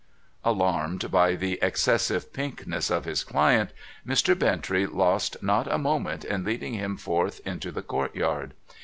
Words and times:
Alarmed 0.43 1.11
by 1.11 1.35
the 1.35 1.59
excessive 1.61 2.33
pinkness 2.33 2.89
of 2.89 3.05
his 3.05 3.23
client, 3.23 3.69
Mr. 4.03 4.33
Bintrey 4.33 4.87
lost 4.87 5.37
not 5.43 5.71
a 5.71 5.77
moment 5.77 6.25
in 6.25 6.43
leading 6.43 6.73
him 6.73 6.97
forth 6.97 7.39
into 7.45 7.71
the 7.71 7.83
court 7.83 8.15
yard. 8.15 8.55